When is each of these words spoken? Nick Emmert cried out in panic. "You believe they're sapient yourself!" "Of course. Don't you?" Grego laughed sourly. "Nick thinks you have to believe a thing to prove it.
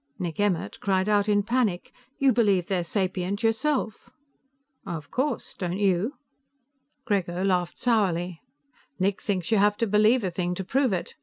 Nick 0.17 0.39
Emmert 0.39 0.79
cried 0.79 1.07
out 1.07 1.29
in 1.29 1.43
panic. 1.43 1.93
"You 2.17 2.33
believe 2.33 2.65
they're 2.65 2.83
sapient 2.83 3.43
yourself!" 3.43 4.09
"Of 4.83 5.11
course. 5.11 5.53
Don't 5.55 5.77
you?" 5.77 6.15
Grego 7.05 7.43
laughed 7.43 7.77
sourly. 7.77 8.41
"Nick 8.97 9.21
thinks 9.21 9.51
you 9.51 9.59
have 9.59 9.77
to 9.77 9.85
believe 9.85 10.23
a 10.23 10.31
thing 10.31 10.55
to 10.55 10.63
prove 10.63 10.91
it. 10.91 11.13